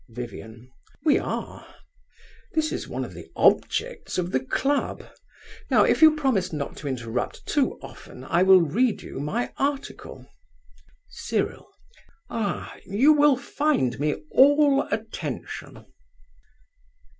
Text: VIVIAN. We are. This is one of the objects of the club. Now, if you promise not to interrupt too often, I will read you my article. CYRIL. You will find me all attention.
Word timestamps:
VIVIAN. 0.09 0.71
We 1.05 1.19
are. 1.19 1.75
This 2.53 2.71
is 2.71 2.87
one 2.87 3.05
of 3.05 3.13
the 3.13 3.27
objects 3.35 4.17
of 4.17 4.31
the 4.31 4.39
club. 4.39 5.03
Now, 5.69 5.83
if 5.83 6.01
you 6.01 6.15
promise 6.15 6.51
not 6.51 6.75
to 6.77 6.87
interrupt 6.87 7.45
too 7.45 7.77
often, 7.83 8.23
I 8.23 8.41
will 8.41 8.61
read 8.63 9.03
you 9.03 9.19
my 9.19 9.53
article. 9.57 10.25
CYRIL. 11.09 11.69
You 12.87 13.13
will 13.13 13.37
find 13.37 13.99
me 13.99 14.15
all 14.31 14.87
attention. 14.89 15.85